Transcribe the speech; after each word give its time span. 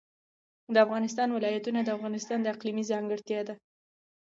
د 0.73 0.75
افغانستان 0.85 1.29
ولايتونه 1.31 1.79
د 1.83 1.89
افغانستان 1.97 2.39
د 2.41 2.47
اقلیم 2.53 2.77
ځانګړتیا 2.91 3.41
ده. 3.47 3.55